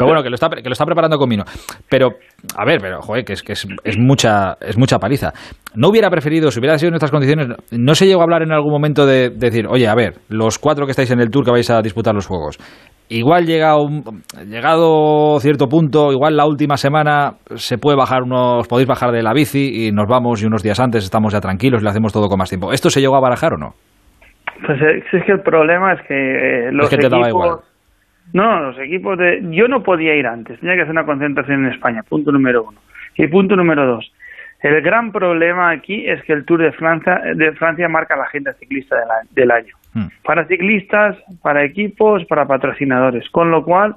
Pero 0.00 0.08
bueno, 0.08 0.22
que 0.22 0.30
lo 0.30 0.34
está, 0.34 0.48
que 0.48 0.68
lo 0.68 0.72
está 0.72 0.84
preparando 0.84 1.18
Comino. 1.18 1.44
Pero, 1.88 2.10
a 2.56 2.64
ver, 2.64 2.78
pero, 2.80 3.00
joder, 3.00 3.24
que 3.24 3.34
es, 3.34 3.42
que 3.42 3.52
es, 3.52 3.66
es, 3.84 3.98
mucha, 3.98 4.56
es 4.60 4.78
mucha 4.78 4.98
paliza. 4.98 5.32
¿No 5.74 5.88
hubiera 5.88 6.10
preferido, 6.10 6.50
si 6.50 6.58
hubiera 6.58 6.78
sido 6.78 6.88
en 6.88 6.92
nuestras 6.92 7.10
condiciones, 7.10 7.48
no 7.70 7.94
se 7.94 8.06
llegó 8.06 8.20
a 8.20 8.24
hablar 8.24 8.42
en 8.42 8.52
algún 8.52 8.72
momento 8.72 9.06
de, 9.06 9.30
de 9.30 9.36
decir, 9.36 9.66
oye, 9.68 9.86
a 9.88 9.94
ver, 9.94 10.14
los 10.28 10.58
cuatro 10.58 10.86
que 10.86 10.92
estáis 10.92 11.10
en 11.10 11.20
el 11.20 11.30
tour 11.30 11.44
que 11.44 11.50
vais 11.50 11.70
a 11.70 11.82
disputar 11.82 12.14
los 12.14 12.26
juegos, 12.26 12.58
igual 13.10 13.44
llega 13.44 13.76
un, 13.76 14.22
llegado 14.48 15.38
cierto 15.40 15.66
punto, 15.68 16.12
igual 16.12 16.36
la 16.36 16.46
última 16.46 16.76
semana 16.76 17.32
se 17.56 17.76
puede 17.76 17.96
bajar 17.96 18.22
unos, 18.22 18.66
podéis 18.68 18.88
bajar 18.88 19.10
de 19.10 19.22
la 19.22 19.34
bici 19.34 19.86
y 19.86 19.92
nos 19.92 20.06
vamos 20.08 20.42
y 20.42 20.46
unos 20.46 20.62
días 20.62 20.80
antes 20.80 21.04
estamos 21.04 21.32
ya 21.32 21.40
tranquilos 21.40 21.82
y 21.82 21.84
le 21.84 21.90
hacemos 21.90 22.12
todo 22.12 22.28
con 22.28 22.38
más 22.38 22.48
tiempo. 22.48 22.72
¿Esto 22.72 22.88
se 22.88 23.00
llegó 23.00 23.16
a 23.16 23.20
barajar 23.20 23.54
o 23.54 23.58
no? 23.58 23.74
Pues 24.64 24.80
eh, 24.80 25.02
es 25.12 25.24
que 25.24 25.32
el 25.32 25.40
problema 25.40 25.94
es 25.94 26.00
que 26.06 26.14
eh, 26.14 26.72
los 26.72 26.90
es 26.90 26.90
que 26.90 27.08
te 27.08 27.16
equipos... 27.16 27.69
No, 28.32 28.60
los 28.60 28.78
equipos 28.78 29.18
de... 29.18 29.40
Yo 29.50 29.66
no 29.68 29.82
podía 29.82 30.14
ir 30.14 30.26
antes, 30.26 30.60
tenía 30.60 30.76
que 30.76 30.82
hacer 30.82 30.92
una 30.92 31.04
concentración 31.04 31.64
en 31.64 31.72
España, 31.72 32.02
punto 32.08 32.30
número 32.30 32.64
uno. 32.64 32.78
Y 33.16 33.26
punto 33.26 33.56
número 33.56 33.86
dos, 33.86 34.12
el 34.62 34.80
gran 34.82 35.10
problema 35.10 35.70
aquí 35.70 36.06
es 36.08 36.22
que 36.24 36.32
el 36.32 36.44
Tour 36.44 36.62
de 36.62 36.72
Francia, 36.72 37.20
de 37.34 37.52
Francia 37.52 37.88
marca 37.88 38.16
la 38.16 38.24
agenda 38.24 38.52
ciclista 38.54 38.96
del, 38.96 39.06
del 39.34 39.50
año. 39.50 39.74
Hmm. 39.94 40.08
Para 40.22 40.46
ciclistas, 40.46 41.16
para 41.42 41.64
equipos, 41.64 42.24
para 42.26 42.46
patrocinadores. 42.46 43.28
Con 43.30 43.50
lo 43.50 43.64
cual, 43.64 43.96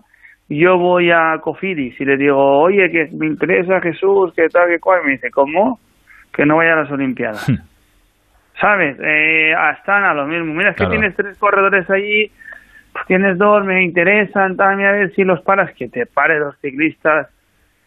yo 0.49 0.77
voy 0.77 1.11
a 1.11 1.37
Cofidis 1.41 1.99
y 1.99 2.05
le 2.05 2.17
digo, 2.17 2.37
oye, 2.37 2.89
que 2.89 3.09
me 3.15 3.27
interesa 3.27 3.81
Jesús, 3.81 4.33
que 4.35 4.47
tal, 4.47 4.69
que 4.69 4.79
cual. 4.79 5.01
Me 5.05 5.11
dice, 5.11 5.29
¿cómo? 5.29 5.79
Que 6.33 6.45
no 6.45 6.57
vaya 6.57 6.73
a 6.73 6.83
las 6.83 6.91
Olimpiadas. 6.91 7.47
Hmm. 7.47 7.57
¿Sabes? 8.59 8.97
Eh, 9.01 9.53
están 9.77 10.03
a 10.03 10.13
lo 10.13 10.25
mismo. 10.25 10.53
Mira, 10.53 10.71
es 10.71 10.77
que 10.77 10.87
tienes 10.87 11.15
tres 11.15 11.37
corredores 11.37 11.89
allí, 11.89 12.31
tienes 13.07 13.37
dos, 13.37 13.63
me 13.65 13.83
interesan, 13.83 14.55
también 14.57 14.89
a 14.89 14.91
ver 14.93 15.13
si 15.15 15.23
los 15.23 15.41
paras, 15.41 15.71
que 15.75 15.87
te 15.89 16.05
pare 16.05 16.39
los 16.39 16.57
ciclistas 16.59 17.27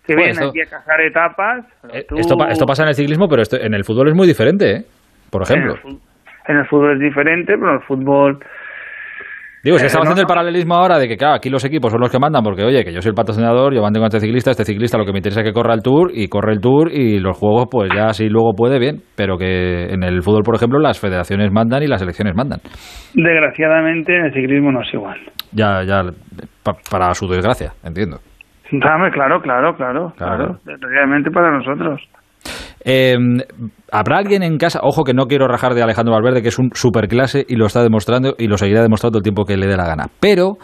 que 0.06 0.14
Bueno, 0.14 0.26
vienen 0.26 0.42
esto- 0.44 0.50
aquí 0.50 0.60
a 0.60 0.66
cazar 0.66 1.00
etapas. 1.00 1.64
Eh, 1.92 2.06
tú- 2.08 2.18
Esto, 2.18 2.36
esto 2.48 2.66
pasa 2.66 2.82
en 2.84 2.90
el 2.90 2.94
ciclismo, 2.94 3.28
pero 3.28 3.42
esto- 3.42 3.60
en 3.60 3.74
el 3.74 3.84
fútbol 3.84 4.08
es 4.08 4.14
muy 4.14 4.26
diferente, 4.26 4.70
¿eh? 4.70 4.84
Por 5.30 5.42
en 5.42 5.48
ejemplo. 5.58 5.78
el, 5.84 5.98
en 6.48 6.56
el 6.58 6.66
fútbol 6.66 6.92
es 6.94 7.00
diferente, 7.00 7.54
pero 7.58 7.70
en 7.70 7.74
el 7.76 7.82
fútbol... 7.82 8.38
Digo, 9.66 9.78
está 9.78 9.98
no, 9.98 10.02
haciendo 10.02 10.20
el 10.22 10.26
paralelismo 10.28 10.74
ahora 10.76 10.96
de 10.98 11.08
que, 11.08 11.16
claro, 11.16 11.34
aquí 11.34 11.50
los 11.50 11.64
equipos 11.64 11.90
son 11.90 12.00
los 12.00 12.08
que 12.10 12.20
mandan, 12.20 12.42
porque, 12.44 12.62
oye, 12.62 12.84
que 12.84 12.92
yo 12.92 13.02
soy 13.02 13.10
el 13.10 13.14
patrocinador, 13.16 13.74
yo 13.74 13.82
mantengo 13.82 14.04
a 14.04 14.06
este 14.06 14.20
ciclista, 14.20 14.52
este 14.52 14.64
ciclista 14.64 14.96
lo 14.96 15.04
que 15.04 15.10
me 15.12 15.18
interesa 15.18 15.40
es 15.40 15.46
que 15.46 15.52
corra 15.52 15.74
el 15.74 15.82
Tour, 15.82 16.12
y 16.14 16.28
corre 16.28 16.52
el 16.52 16.60
Tour, 16.60 16.92
y 16.92 17.18
los 17.18 17.36
juegos, 17.36 17.66
pues 17.68 17.90
ya 17.92 18.12
si 18.12 18.28
luego 18.28 18.52
puede, 18.56 18.78
bien, 18.78 18.98
pero 19.16 19.36
que 19.36 19.86
en 19.92 20.04
el 20.04 20.22
fútbol, 20.22 20.42
por 20.44 20.54
ejemplo, 20.54 20.78
las 20.78 21.00
federaciones 21.00 21.50
mandan 21.50 21.82
y 21.82 21.88
las 21.88 21.98
selecciones 22.00 22.36
mandan. 22.36 22.60
Desgraciadamente 23.14 24.16
en 24.16 24.26
el 24.26 24.32
ciclismo 24.32 24.70
no 24.70 24.82
es 24.82 24.94
igual. 24.94 25.18
Ya, 25.52 25.82
ya, 25.82 26.02
pa- 26.62 26.76
para 26.90 27.12
su 27.14 27.26
desgracia, 27.26 27.72
entiendo. 27.84 28.18
Dame, 28.70 29.10
claro, 29.10 29.40
claro, 29.40 29.74
claro, 29.74 30.12
Claro. 30.16 30.58
claro. 30.64 30.78
Realmente 30.80 31.30
para 31.30 31.50
nosotros. 31.56 32.00
Eh, 32.84 33.16
¿Habrá 33.90 34.18
alguien 34.18 34.42
en 34.42 34.58
casa? 34.58 34.80
Ojo 34.82 35.04
que 35.04 35.14
no 35.14 35.26
quiero 35.26 35.48
rajar 35.48 35.74
de 35.74 35.82
Alejandro 35.82 36.14
Valverde, 36.14 36.42
que 36.42 36.48
es 36.48 36.58
un 36.58 36.70
superclase 36.74 37.44
y 37.48 37.56
lo 37.56 37.66
está 37.66 37.82
demostrando 37.82 38.34
y 38.38 38.46
lo 38.46 38.58
seguirá 38.58 38.82
demostrando 38.82 39.18
el 39.18 39.22
tiempo 39.22 39.44
que 39.44 39.56
le 39.56 39.66
dé 39.66 39.76
la 39.76 39.86
gana. 39.86 40.06
Pero 40.20 40.58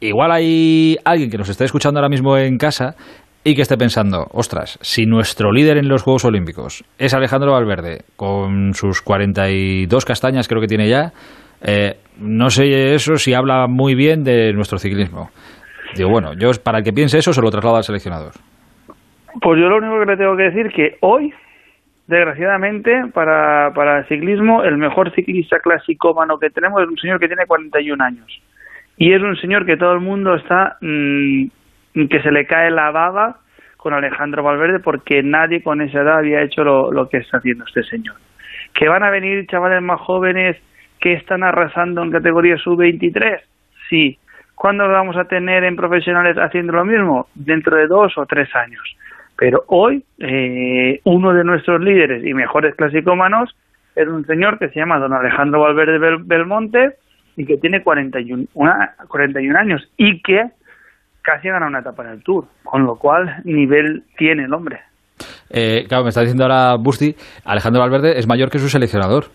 igual 0.00 0.32
hay 0.32 0.96
alguien 1.04 1.30
que 1.30 1.38
nos 1.38 1.48
esté 1.48 1.64
escuchando 1.64 1.98
ahora 1.98 2.08
mismo 2.08 2.36
en 2.36 2.56
casa 2.56 2.94
y 3.44 3.54
que 3.54 3.62
esté 3.62 3.76
pensando, 3.76 4.26
ostras, 4.32 4.78
si 4.82 5.06
nuestro 5.06 5.52
líder 5.52 5.78
en 5.78 5.88
los 5.88 6.02
Juegos 6.02 6.24
Olímpicos 6.24 6.84
es 6.98 7.14
Alejandro 7.14 7.52
Valverde, 7.52 8.02
con 8.16 8.74
sus 8.74 9.00
42 9.00 10.04
castañas 10.04 10.48
creo 10.48 10.60
que 10.60 10.66
tiene 10.66 10.88
ya, 10.88 11.12
eh, 11.62 11.96
no 12.20 12.50
sé 12.50 12.94
eso 12.94 13.16
si 13.16 13.34
habla 13.34 13.66
muy 13.68 13.94
bien 13.94 14.22
de 14.22 14.52
nuestro 14.52 14.78
ciclismo. 14.78 15.30
Digo, 15.96 16.10
bueno, 16.10 16.32
yo 16.38 16.50
para 16.62 16.78
el 16.78 16.84
que 16.84 16.92
piense 16.92 17.18
eso 17.18 17.32
se 17.32 17.40
lo 17.40 17.50
traslado 17.50 17.76
al 17.76 17.84
seleccionador. 17.84 18.32
Pues 19.40 19.60
yo 19.60 19.68
lo 19.68 19.78
único 19.78 19.98
que 20.00 20.10
le 20.10 20.16
tengo 20.16 20.36
que 20.36 20.42
decir 20.44 20.68
que 20.74 20.96
hoy, 21.00 21.32
desgraciadamente, 22.08 23.04
para, 23.12 23.72
para 23.74 23.98
el 23.98 24.06
ciclismo, 24.06 24.64
el 24.64 24.78
mejor 24.78 25.14
ciclista 25.14 25.60
clasicómano 25.60 26.38
que 26.38 26.50
tenemos 26.50 26.82
es 26.82 26.88
un 26.88 26.96
señor 26.96 27.20
que 27.20 27.28
tiene 27.28 27.46
41 27.46 28.02
años. 28.02 28.42
Y 28.96 29.12
es 29.12 29.22
un 29.22 29.36
señor 29.36 29.64
que 29.64 29.76
todo 29.76 29.92
el 29.92 30.00
mundo 30.00 30.34
está, 30.34 30.78
mmm, 30.80 31.44
que 32.10 32.22
se 32.22 32.32
le 32.32 32.46
cae 32.46 32.70
la 32.70 32.90
baba 32.90 33.36
con 33.76 33.92
Alejandro 33.92 34.42
Valverde 34.42 34.80
porque 34.80 35.22
nadie 35.22 35.62
con 35.62 35.80
esa 35.82 36.00
edad 36.00 36.18
había 36.18 36.42
hecho 36.42 36.64
lo, 36.64 36.90
lo 36.90 37.08
que 37.08 37.18
está 37.18 37.38
haciendo 37.38 37.64
este 37.66 37.84
señor. 37.84 38.16
Que 38.72 38.88
van 38.88 39.02
a 39.02 39.10
venir 39.10 39.46
chavales 39.46 39.82
más 39.82 40.00
jóvenes 40.00 40.56
que 40.98 41.12
están 41.12 41.44
arrasando 41.44 42.02
en 42.02 42.10
categoría 42.10 42.56
sub-23, 42.56 43.40
sí. 43.88 44.18
¿Cuándo 44.54 44.88
vamos 44.88 45.16
a 45.16 45.26
tener 45.26 45.62
en 45.62 45.76
profesionales 45.76 46.36
haciendo 46.36 46.72
lo 46.72 46.84
mismo? 46.84 47.28
Dentro 47.34 47.76
de 47.76 47.86
dos 47.86 48.16
o 48.16 48.26
tres 48.26 48.48
años. 48.56 48.82
Pero 49.38 49.62
hoy, 49.68 50.04
eh, 50.18 51.00
uno 51.04 51.32
de 51.32 51.44
nuestros 51.44 51.80
líderes 51.80 52.26
y 52.26 52.34
mejores 52.34 52.74
clasicómanos 52.74 53.54
es 53.94 54.08
un 54.08 54.26
señor 54.26 54.58
que 54.58 54.68
se 54.68 54.80
llama 54.80 54.98
don 54.98 55.12
Alejandro 55.12 55.60
Valverde 55.60 55.98
Bel 55.98 56.18
Belmonte 56.24 56.96
y 57.36 57.46
que 57.46 57.56
tiene 57.56 57.82
41, 57.82 58.46
una, 58.54 58.94
41 59.06 59.56
años 59.56 59.88
y 59.96 60.20
que 60.22 60.42
casi 61.22 61.48
gana 61.48 61.68
una 61.68 61.78
etapa 61.78 62.04
en 62.04 62.10
el 62.10 62.22
Tour, 62.24 62.46
con 62.64 62.84
lo 62.84 62.96
cual 62.96 63.36
nivel 63.44 64.02
tiene 64.16 64.44
el 64.44 64.52
hombre. 64.52 64.80
Eh, 65.50 65.84
claro, 65.88 66.02
me 66.02 66.08
está 66.08 66.22
diciendo 66.22 66.44
ahora 66.44 66.74
Busti, 66.74 67.14
Alejandro 67.44 67.80
Valverde 67.80 68.18
es 68.18 68.26
mayor 68.26 68.50
que 68.50 68.58
su 68.58 68.68
seleccionador. 68.68 69.26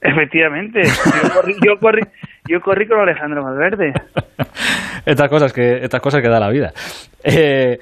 Efectivamente, 0.00 0.82
yo 0.84 1.30
corrí, 1.34 1.54
yo 1.64 1.78
corrí, 1.80 2.02
Yo 2.48 2.60
corrí 2.60 2.86
con 2.86 3.00
Alejandro 3.00 3.42
Valverde. 3.42 3.92
estas 5.06 5.28
cosas 5.28 5.52
que 5.52 5.78
estas 5.82 6.00
cosas 6.00 6.22
que 6.22 6.28
da 6.28 6.38
la 6.38 6.50
vida. 6.50 6.72
Eh, 7.24 7.78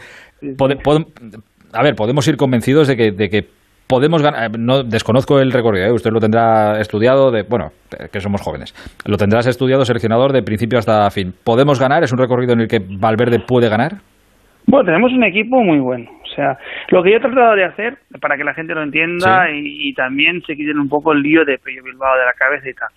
a 1.72 1.82
ver, 1.82 1.94
podemos 1.94 2.26
ir 2.28 2.36
convencidos 2.36 2.88
de 2.88 2.96
que, 2.96 3.10
de 3.12 3.28
que 3.28 3.48
podemos 3.88 4.22
ganar. 4.22 4.50
Eh, 4.50 4.56
no 4.58 4.82
desconozco 4.82 5.38
el 5.40 5.52
recorrido, 5.52 5.86
¿eh? 5.86 5.92
usted 5.92 6.10
lo 6.10 6.20
tendrá 6.20 6.80
estudiado 6.80 7.30
de, 7.30 7.42
bueno, 7.42 7.70
que 8.12 8.20
somos 8.20 8.40
jóvenes. 8.42 8.74
Lo 9.06 9.16
tendrás 9.16 9.46
estudiado, 9.46 9.84
seleccionador 9.84 10.32
de 10.32 10.42
principio 10.42 10.78
hasta 10.78 11.10
fin. 11.10 11.32
¿Podemos 11.44 11.80
ganar? 11.80 12.02
¿Es 12.02 12.12
un 12.12 12.18
recorrido 12.18 12.52
en 12.52 12.60
el 12.60 12.68
que 12.68 12.78
Valverde 12.80 13.40
puede 13.46 13.68
ganar? 13.68 13.92
Bueno, 14.66 14.86
tenemos 14.86 15.12
un 15.12 15.24
equipo 15.24 15.62
muy 15.62 15.78
bueno. 15.78 16.10
O 16.10 16.34
sea, 16.34 16.58
lo 16.88 17.02
que 17.02 17.10
yo 17.10 17.16
he 17.18 17.20
tratado 17.20 17.54
de 17.54 17.64
hacer, 17.64 17.98
para 18.20 18.36
que 18.36 18.44
la 18.44 18.54
gente 18.54 18.74
lo 18.74 18.82
entienda 18.82 19.46
y, 19.52 19.92
también 19.94 20.42
se 20.42 20.56
quiten 20.56 20.78
un 20.78 20.88
poco 20.88 21.12
el 21.12 21.22
lío 21.22 21.44
de 21.44 21.58
Pello 21.58 21.84
Bilbao 21.84 22.18
de 22.18 22.24
la 22.24 22.32
cabeza 22.32 22.68
y 22.68 22.74
tal. 22.74 22.88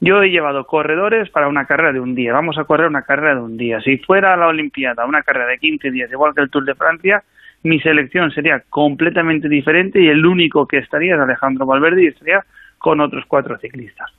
Yo 0.00 0.22
he 0.22 0.30
llevado 0.30 0.66
corredores 0.66 1.30
para 1.30 1.48
una 1.48 1.64
carrera 1.64 1.92
de 1.92 2.00
un 2.00 2.14
día. 2.14 2.32
Vamos 2.32 2.58
a 2.58 2.64
correr 2.64 2.86
una 2.86 3.02
carrera 3.02 3.34
de 3.34 3.40
un 3.40 3.56
día. 3.56 3.80
Si 3.80 3.96
fuera 3.98 4.36
la 4.36 4.48
Olimpiada 4.48 5.06
una 5.06 5.22
carrera 5.22 5.46
de 5.46 5.58
15 5.58 5.90
días, 5.90 6.10
igual 6.12 6.34
que 6.34 6.42
el 6.42 6.50
Tour 6.50 6.64
de 6.64 6.74
Francia, 6.74 7.22
mi 7.62 7.80
selección 7.80 8.30
sería 8.30 8.62
completamente 8.68 9.48
diferente 9.48 10.00
y 10.00 10.08
el 10.08 10.24
único 10.24 10.66
que 10.66 10.78
estaría 10.78 11.14
es 11.14 11.20
Alejandro 11.20 11.64
Valverde 11.64 12.04
y 12.04 12.06
estaría 12.08 12.44
con 12.78 13.00
otros 13.00 13.24
cuatro 13.26 13.58
ciclistas. 13.58 14.10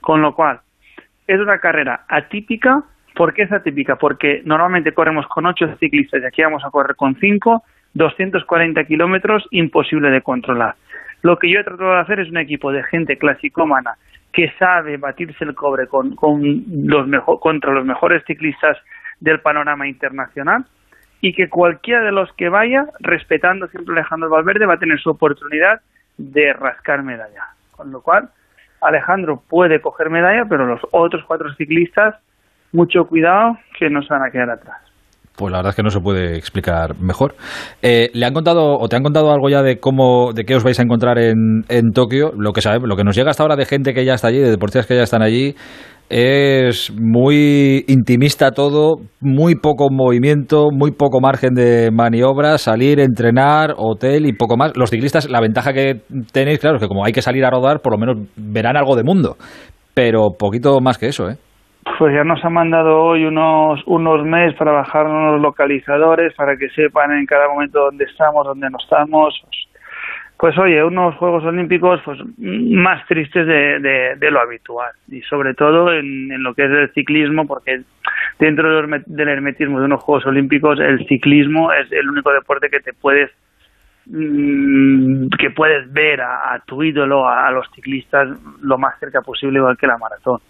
Con 0.00 0.20
lo 0.20 0.34
cual, 0.34 0.60
es 1.26 1.38
una 1.38 1.58
carrera 1.58 2.04
atípica. 2.08 2.82
¿Por 3.14 3.32
qué 3.32 3.42
es 3.42 3.52
atípica? 3.52 3.96
Porque 3.96 4.42
normalmente 4.44 4.92
corremos 4.92 5.26
con 5.28 5.46
ocho 5.46 5.66
ciclistas 5.78 6.22
y 6.22 6.26
aquí 6.26 6.42
vamos 6.42 6.64
a 6.64 6.70
correr 6.70 6.96
con 6.96 7.14
cinco, 7.16 7.62
240 7.94 8.84
kilómetros, 8.84 9.46
imposible 9.52 10.10
de 10.10 10.22
controlar. 10.22 10.74
Lo 11.22 11.38
que 11.38 11.50
yo 11.50 11.60
he 11.60 11.64
tratado 11.64 11.92
de 11.92 12.00
hacer 12.00 12.20
es 12.20 12.30
un 12.30 12.38
equipo 12.38 12.72
de 12.72 12.82
gente 12.84 13.18
clasicómana 13.18 13.96
que 14.32 14.52
sabe 14.58 14.96
batirse 14.96 15.44
el 15.44 15.54
cobre 15.54 15.86
con, 15.86 16.14
con 16.14 16.42
los 16.84 17.06
mejor, 17.06 17.40
contra 17.40 17.72
los 17.72 17.84
mejores 17.84 18.24
ciclistas 18.26 18.78
del 19.18 19.40
panorama 19.40 19.86
internacional 19.86 20.64
y 21.20 21.34
que 21.34 21.48
cualquiera 21.48 22.02
de 22.02 22.12
los 22.12 22.32
que 22.34 22.48
vaya, 22.48 22.86
respetando 23.00 23.66
siempre 23.68 23.94
Alejandro 23.94 24.30
Valverde, 24.30 24.66
va 24.66 24.74
a 24.74 24.78
tener 24.78 24.98
su 25.00 25.10
oportunidad 25.10 25.80
de 26.16 26.52
rascar 26.52 27.02
medalla. 27.02 27.48
Con 27.72 27.92
lo 27.92 28.00
cual, 28.00 28.30
Alejandro 28.80 29.42
puede 29.48 29.80
coger 29.80 30.08
medalla, 30.08 30.46
pero 30.48 30.66
los 30.66 30.80
otros 30.92 31.24
cuatro 31.26 31.52
ciclistas, 31.54 32.14
mucho 32.72 33.06
cuidado 33.06 33.58
que 33.78 33.90
no 33.90 34.02
se 34.02 34.14
van 34.14 34.22
a 34.22 34.30
quedar 34.30 34.50
atrás. 34.50 34.89
Pues 35.40 35.52
la 35.52 35.60
verdad 35.60 35.70
es 35.70 35.76
que 35.76 35.82
no 35.82 35.88
se 35.88 36.00
puede 36.00 36.36
explicar 36.36 37.00
mejor. 37.00 37.34
Eh, 37.80 38.10
¿Le 38.12 38.26
han 38.26 38.34
contado 38.34 38.76
o 38.78 38.88
te 38.88 38.96
han 38.96 39.02
contado 39.02 39.32
algo 39.32 39.48
ya 39.48 39.62
de 39.62 39.78
cómo, 39.78 40.34
de 40.34 40.44
qué 40.44 40.54
os 40.54 40.62
vais 40.62 40.78
a 40.78 40.82
encontrar 40.82 41.18
en, 41.18 41.64
en 41.70 41.92
Tokio? 41.92 42.32
Lo 42.36 42.52
que 42.52 42.60
sabe, 42.60 42.86
lo 42.86 42.94
que 42.94 43.04
nos 43.04 43.16
llega 43.16 43.30
hasta 43.30 43.44
ahora 43.44 43.56
de 43.56 43.64
gente 43.64 43.94
que 43.94 44.04
ya 44.04 44.12
está 44.12 44.28
allí, 44.28 44.36
de 44.36 44.50
deportistas 44.50 44.86
que 44.86 44.96
ya 44.96 45.04
están 45.04 45.22
allí, 45.22 45.54
es 46.10 46.92
muy 46.94 47.86
intimista 47.88 48.50
todo, 48.50 48.96
muy 49.18 49.54
poco 49.54 49.88
movimiento, 49.90 50.68
muy 50.72 50.90
poco 50.90 51.22
margen 51.22 51.54
de 51.54 51.90
maniobra, 51.90 52.58
salir, 52.58 53.00
entrenar, 53.00 53.76
hotel 53.78 54.26
y 54.26 54.34
poco 54.34 54.58
más. 54.58 54.72
Los 54.76 54.90
ciclistas, 54.90 55.30
la 55.30 55.40
ventaja 55.40 55.72
que 55.72 56.02
tenéis, 56.32 56.58
claro, 56.58 56.76
es 56.76 56.82
que 56.82 56.88
como 56.88 57.02
hay 57.06 57.12
que 57.12 57.22
salir 57.22 57.46
a 57.46 57.50
rodar, 57.50 57.80
por 57.80 57.94
lo 57.94 57.98
menos 57.98 58.28
verán 58.36 58.76
algo 58.76 58.94
de 58.94 59.04
mundo, 59.04 59.38
pero 59.94 60.32
poquito 60.38 60.80
más 60.82 60.98
que 60.98 61.06
eso, 61.06 61.30
¿eh? 61.30 61.38
Pues 61.98 62.14
ya 62.14 62.24
nos 62.24 62.44
han 62.44 62.52
mandado 62.52 62.98
hoy 62.98 63.24
unos, 63.24 63.82
unos 63.86 64.24
meses 64.24 64.56
para 64.58 64.72
bajar 64.72 65.06
unos 65.06 65.40
localizadores 65.40 66.34
para 66.34 66.56
que 66.56 66.68
sepan 66.70 67.12
en 67.12 67.26
cada 67.26 67.48
momento 67.48 67.80
dónde 67.80 68.04
estamos, 68.04 68.46
dónde 68.46 68.70
no 68.70 68.78
estamos 68.78 69.42
pues 70.40 70.56
oye, 70.56 70.82
unos 70.82 71.16
Juegos 71.16 71.44
Olímpicos 71.44 72.00
pues 72.02 72.18
más 72.38 73.06
tristes 73.06 73.46
de, 73.46 74.16
de, 74.18 74.30
lo 74.30 74.40
habitual 74.40 74.90
y 75.08 75.20
sobre 75.20 75.52
todo 75.52 75.92
en, 75.92 76.32
en, 76.32 76.42
lo 76.42 76.54
que 76.54 76.64
es 76.64 76.70
el 76.70 76.90
ciclismo 76.94 77.46
porque 77.46 77.82
dentro 78.38 78.82
del 79.04 79.28
hermetismo 79.28 79.78
de 79.78 79.84
unos 79.84 80.02
Juegos 80.02 80.24
Olímpicos 80.24 80.80
el 80.80 81.06
ciclismo 81.06 81.70
es 81.74 81.92
el 81.92 82.08
único 82.08 82.32
deporte 82.32 82.70
que 82.70 82.80
te 82.80 82.94
puedes 82.94 83.30
mm, 84.06 85.28
que 85.38 85.50
puedes 85.50 85.92
ver 85.92 86.22
a, 86.22 86.58
tu 86.64 86.82
ídolo, 86.82 87.28
a, 87.28 87.50
los 87.50 87.70
ciclistas 87.74 88.26
lo 88.62 88.78
más 88.78 88.98
cerca 88.98 89.20
posible 89.20 89.58
igual 89.58 89.76
que 89.76 89.86
la 89.86 89.98
maratón. 89.98 90.40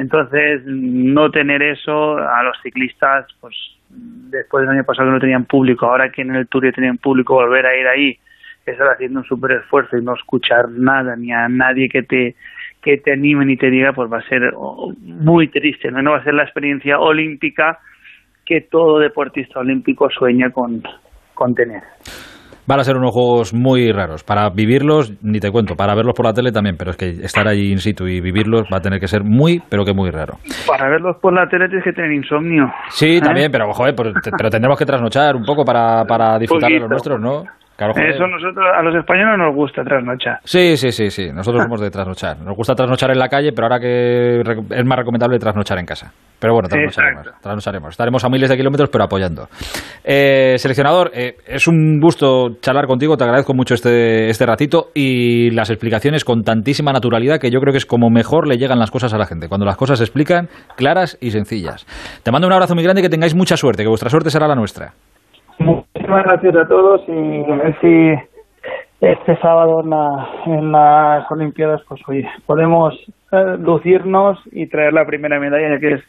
Entonces, 0.00 0.62
no 0.64 1.30
tener 1.30 1.62
eso 1.62 2.16
a 2.16 2.42
los 2.42 2.56
ciclistas, 2.62 3.26
pues 3.38 3.54
después 3.90 4.62
del 4.62 4.76
año 4.76 4.84
pasado 4.84 5.08
que 5.08 5.12
no 5.12 5.20
tenían 5.20 5.44
público, 5.44 5.84
ahora 5.84 6.10
que 6.10 6.22
en 6.22 6.34
el 6.34 6.48
Tour 6.48 6.64
ya 6.64 6.72
tenían 6.72 6.96
público, 6.96 7.34
volver 7.34 7.66
a 7.66 7.76
ir 7.76 7.86
ahí 7.86 8.18
estar 8.64 8.88
haciendo 8.88 9.20
un 9.20 9.26
súper 9.26 9.52
esfuerzo 9.52 9.98
y 9.98 10.02
no 10.02 10.14
escuchar 10.14 10.70
nada 10.70 11.16
ni 11.16 11.32
a 11.32 11.48
nadie 11.48 11.88
que 11.88 12.02
te 12.02 12.34
que 12.80 12.96
te 12.96 13.12
anime 13.12 13.44
ni 13.44 13.58
te 13.58 13.68
diga, 13.68 13.92
pues 13.92 14.10
va 14.10 14.18
a 14.18 14.28
ser 14.28 14.54
muy 15.02 15.48
triste, 15.48 15.90
¿no? 15.90 16.00
No 16.00 16.12
va 16.12 16.18
a 16.18 16.24
ser 16.24 16.32
la 16.32 16.44
experiencia 16.44 16.98
olímpica 16.98 17.78
que 18.46 18.62
todo 18.62 18.98
deportista 18.98 19.60
olímpico 19.60 20.08
sueña 20.08 20.48
con, 20.48 20.82
con 21.34 21.54
tener. 21.54 21.82
Van 22.70 22.78
a 22.78 22.84
ser 22.84 22.96
unos 22.96 23.10
juegos 23.10 23.52
muy 23.52 23.90
raros. 23.90 24.22
Para 24.22 24.48
vivirlos, 24.48 25.12
ni 25.24 25.40
te 25.40 25.50
cuento, 25.50 25.74
para 25.74 25.92
verlos 25.96 26.14
por 26.14 26.24
la 26.26 26.32
tele 26.32 26.52
también, 26.52 26.76
pero 26.78 26.92
es 26.92 26.96
que 26.96 27.08
estar 27.08 27.48
allí 27.48 27.72
in 27.72 27.78
situ 27.78 28.06
y 28.06 28.20
vivirlos 28.20 28.62
va 28.72 28.76
a 28.76 28.80
tener 28.80 29.00
que 29.00 29.08
ser 29.08 29.24
muy, 29.24 29.60
pero 29.68 29.84
que 29.84 29.92
muy 29.92 30.08
raro. 30.12 30.34
Para 30.68 30.88
verlos 30.88 31.16
por 31.20 31.34
la 31.34 31.48
tele 31.48 31.66
tienes 31.66 31.82
que 31.82 31.92
tener 31.92 32.12
insomnio. 32.12 32.70
Sí, 32.90 33.16
¿eh? 33.16 33.20
también, 33.20 33.50
pero 33.50 33.72
joder, 33.72 33.96
pues, 33.96 34.12
pero 34.38 34.50
tendremos 34.50 34.78
que 34.78 34.86
trasnochar 34.86 35.34
un 35.34 35.42
poco 35.42 35.64
para, 35.64 36.04
para 36.04 36.38
disfrutar 36.38 36.70
de 36.70 36.78
los 36.78 36.88
nuestros, 36.88 37.20
¿no? 37.20 37.42
Eso 37.80 38.26
nosotros, 38.26 38.66
a 38.76 38.82
los 38.82 38.94
españoles 38.94 39.38
nos 39.38 39.54
gusta 39.54 39.82
trasnochar. 39.82 40.38
Sí, 40.44 40.76
sí, 40.76 40.92
sí, 40.92 41.10
sí. 41.10 41.30
Nosotros 41.32 41.62
somos 41.62 41.80
de 41.80 41.90
trasnochar. 41.90 42.38
Nos 42.40 42.54
gusta 42.54 42.74
trasnochar 42.74 43.10
en 43.10 43.18
la 43.18 43.28
calle, 43.28 43.52
pero 43.52 43.66
ahora 43.66 43.80
que 43.80 44.40
es 44.40 44.84
más 44.84 44.98
recomendable 44.98 45.38
trasnochar 45.38 45.78
en 45.78 45.86
casa. 45.86 46.12
Pero 46.38 46.54
bueno, 46.54 46.68
trasnocharemos. 46.68 47.90
Estaremos 47.90 48.24
a 48.24 48.28
miles 48.28 48.48
de 48.48 48.56
kilómetros, 48.56 48.88
pero 48.90 49.04
apoyando. 49.04 49.48
Eh, 50.04 50.56
seleccionador, 50.58 51.10
eh, 51.14 51.36
es 51.46 51.66
un 51.68 51.98
gusto 52.00 52.56
charlar 52.60 52.86
contigo. 52.86 53.16
Te 53.16 53.24
agradezco 53.24 53.54
mucho 53.54 53.74
este, 53.74 54.28
este 54.28 54.46
ratito 54.46 54.88
y 54.94 55.50
las 55.50 55.70
explicaciones 55.70 56.24
con 56.24 56.42
tantísima 56.42 56.92
naturalidad 56.92 57.38
que 57.38 57.50
yo 57.50 57.60
creo 57.60 57.72
que 57.72 57.78
es 57.78 57.86
como 57.86 58.10
mejor 58.10 58.46
le 58.46 58.56
llegan 58.56 58.78
las 58.78 58.90
cosas 58.90 59.12
a 59.14 59.18
la 59.18 59.26
gente. 59.26 59.48
Cuando 59.48 59.66
las 59.66 59.76
cosas 59.76 59.98
se 59.98 60.04
explican 60.04 60.48
claras 60.76 61.18
y 61.20 61.30
sencillas. 61.30 61.86
Te 62.22 62.30
mando 62.30 62.46
un 62.46 62.52
abrazo 62.52 62.74
muy 62.74 62.84
grande 62.84 63.00
y 63.00 63.04
que 63.04 63.10
tengáis 63.10 63.34
mucha 63.34 63.56
suerte, 63.56 63.82
que 63.82 63.88
vuestra 63.88 64.10
suerte 64.10 64.30
será 64.30 64.48
la 64.48 64.54
nuestra. 64.54 64.92
Muchísimas 66.10 66.42
gracias 66.42 66.56
a 66.56 66.68
todos 66.68 67.02
y 67.06 67.52
a 67.52 67.54
ver 67.54 67.80
si 67.80 68.12
este 69.00 69.36
sábado 69.36 69.80
en, 70.44 70.72
las 70.72 71.30
Olimpiadas, 71.30 71.82
pues 71.88 72.00
oye, 72.08 72.28
podemos 72.46 72.94
eh, 73.30 73.56
lucirnos 73.60 74.36
y 74.50 74.66
traer 74.66 74.92
la 74.92 75.06
primera 75.06 75.38
medalla, 75.38 75.76
ya 75.76 75.78
que 75.78 75.94
es 75.94 76.00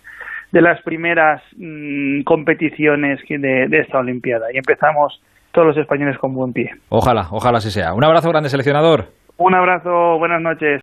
de 0.52 0.62
las 0.62 0.82
primeras 0.82 1.44
mm, 1.56 2.24
competiciones 2.24 3.20
de, 3.30 3.68
de 3.68 3.80
esta 3.80 4.00
Olimpiada. 4.00 4.48
Y 4.52 4.58
empezamos 4.58 5.22
todos 5.52 5.68
los 5.68 5.78
españoles 5.78 6.18
con 6.18 6.34
buen 6.34 6.52
pie. 6.52 6.72
Ojalá, 6.90 7.28
ojalá 7.30 7.60
así 7.60 7.70
sea. 7.70 7.94
Un 7.94 8.04
abrazo 8.04 8.30
grande, 8.30 8.50
seleccionador. 8.50 9.06
Un 9.38 9.54
abrazo, 9.54 10.18
buenas 10.18 10.42
noches. 10.42 10.81